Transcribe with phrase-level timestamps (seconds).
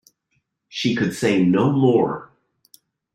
[0.67, 2.31] She could say no more.